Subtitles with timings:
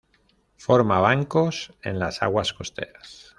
[0.57, 3.29] Forma bancos en las aguas costeras.